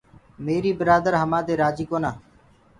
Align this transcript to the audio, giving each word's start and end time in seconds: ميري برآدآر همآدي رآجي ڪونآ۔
ميري 0.45 0.71
برآدآر 0.79 1.13
همآدي 1.23 1.53
رآجي 1.61 1.85
ڪونآ۔ 1.91 2.11